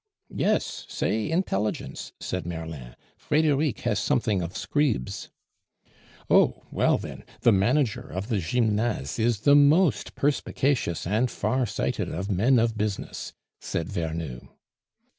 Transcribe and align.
"Yes, 0.33 0.85
say 0.89 1.29
intelligence," 1.29 2.11
said 2.19 2.43
Merlin; 2.47 2.95
"Frederic 3.17 3.81
has 3.81 3.99
something 3.99 4.41
of 4.41 4.57
Scribe's." 4.57 5.29
"Oh! 6.27 6.63
Well, 6.71 6.97
then, 6.97 7.23
the 7.41 7.51
manager 7.51 8.09
of 8.09 8.27
the 8.27 8.39
Gymnase 8.39 9.19
is 9.19 9.41
the 9.41 9.53
most 9.53 10.15
perspicacious 10.15 11.05
and 11.05 11.29
far 11.29 11.67
sighted 11.67 12.09
of 12.09 12.31
men 12.31 12.57
of 12.57 12.75
business," 12.79 13.33
said 13.59 13.89
Vernou. 13.89 14.47